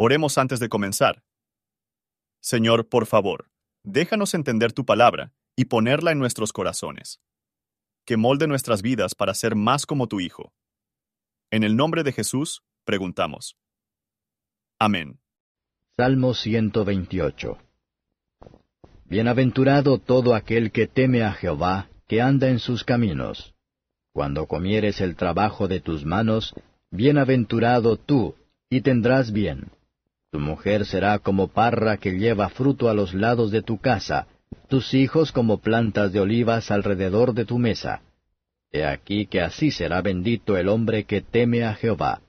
[0.00, 1.24] Oremos antes de comenzar.
[2.40, 3.50] Señor, por favor,
[3.82, 7.20] déjanos entender tu palabra y ponerla en nuestros corazones.
[8.06, 10.52] Que molde nuestras vidas para ser más como tu Hijo.
[11.50, 13.56] En el nombre de Jesús, preguntamos.
[14.78, 15.18] Amén.
[15.96, 17.58] Salmo 128
[19.06, 23.52] Bienaventurado todo aquel que teme a Jehová, que anda en sus caminos.
[24.12, 26.54] Cuando comieres el trabajo de tus manos,
[26.92, 28.36] bienaventurado tú,
[28.70, 29.72] y tendrás bien.
[30.30, 34.26] Tu mujer será como parra que lleva fruto a los lados de tu casa,
[34.68, 38.02] tus hijos como plantas de olivas alrededor de tu mesa.
[38.70, 42.20] He aquí que así será bendito el hombre que teme a Jehová.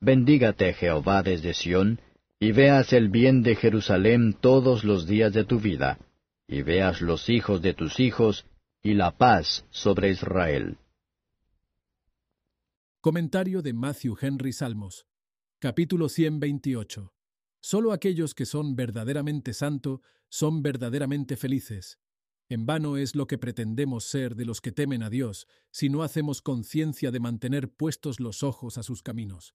[0.00, 2.00] Bendígate Jehová desde Sión,
[2.38, 5.98] y veas el bien de Jerusalén todos los días de tu vida,
[6.46, 8.46] y veas los hijos de tus hijos,
[8.82, 10.78] y la paz sobre Israel.
[13.00, 15.09] Comentario de Matthew Henry Salmos
[15.62, 17.12] Capítulo 128.
[17.60, 21.98] Solo aquellos que son verdaderamente santo son verdaderamente felices.
[22.48, 26.02] En vano es lo que pretendemos ser de los que temen a Dios si no
[26.02, 29.54] hacemos conciencia de mantener puestos los ojos a sus caminos.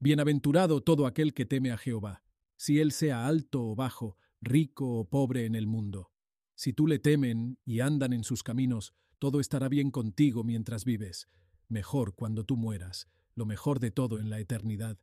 [0.00, 2.22] Bienaventurado todo aquel que teme a Jehová,
[2.56, 6.10] si él sea alto o bajo, rico o pobre en el mundo.
[6.54, 11.28] Si tú le temen y andan en sus caminos, todo estará bien contigo mientras vives,
[11.68, 14.96] mejor cuando tú mueras, lo mejor de todo en la eternidad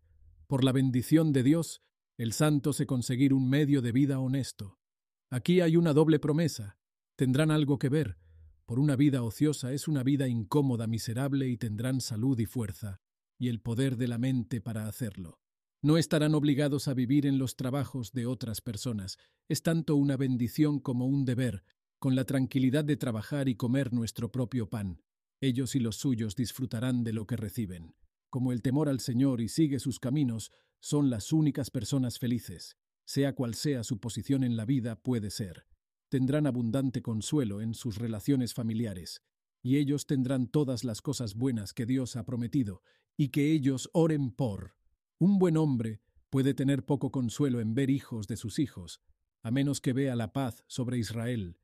[0.51, 1.81] por la bendición de Dios,
[2.17, 4.81] el santo se conseguir un medio de vida honesto.
[5.29, 6.77] Aquí hay una doble promesa.
[7.15, 8.17] Tendrán algo que ver.
[8.65, 12.99] Por una vida ociosa es una vida incómoda, miserable y tendrán salud y fuerza,
[13.39, 15.39] y el poder de la mente para hacerlo.
[15.81, 19.19] No estarán obligados a vivir en los trabajos de otras personas.
[19.47, 21.63] Es tanto una bendición como un deber,
[21.97, 25.01] con la tranquilidad de trabajar y comer nuestro propio pan.
[25.39, 27.95] Ellos y los suyos disfrutarán de lo que reciben
[28.31, 32.77] como el temor al Señor y sigue sus caminos, son las únicas personas felices.
[33.05, 35.67] Sea cual sea su posición en la vida, puede ser.
[36.09, 39.21] Tendrán abundante consuelo en sus relaciones familiares,
[39.61, 42.81] y ellos tendrán todas las cosas buenas que Dios ha prometido,
[43.17, 44.75] y que ellos oren por.
[45.19, 49.01] Un buen hombre puede tener poco consuelo en ver hijos de sus hijos,
[49.43, 51.57] a menos que vea la paz sobre Israel.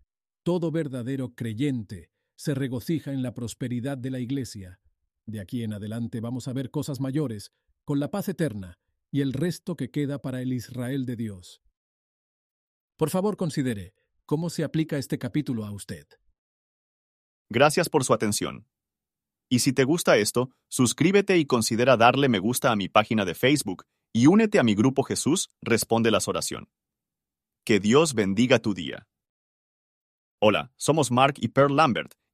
[0.44, 4.80] Todo verdadero creyente se regocija en la prosperidad de la Iglesia,
[5.28, 7.52] de aquí en adelante vamos a ver cosas mayores,
[7.86, 8.80] con la paz eterna
[9.12, 11.62] y el resto que queda para el Israel de Dios.
[12.98, 13.94] Por favor, considere
[14.26, 16.08] cómo se aplica este capítulo a usted.
[17.50, 18.68] Gracias por su atención.
[19.50, 23.36] Y si te gusta esto, suscríbete y considera darle me gusta a mi página de
[23.36, 26.70] Facebook y únete a mi grupo Jesús Responde las Oración.
[27.64, 29.08] Que Dios bendiga tu día.
[30.40, 32.14] Hola, somos Mark y Pearl Lambert